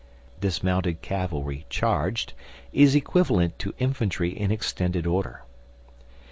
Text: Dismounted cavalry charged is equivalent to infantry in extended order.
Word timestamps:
Dismounted 0.39 1.03
cavalry 1.03 1.67
charged 1.69 2.33
is 2.73 2.95
equivalent 2.95 3.59
to 3.59 3.75
infantry 3.77 4.31
in 4.31 4.49
extended 4.49 5.05
order. 5.05 5.43